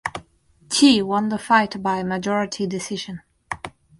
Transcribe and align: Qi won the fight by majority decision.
Qi 0.71 1.03
won 1.03 1.29
the 1.29 1.37
fight 1.37 1.79
by 1.83 2.01
majority 2.01 2.65
decision. 2.65 3.21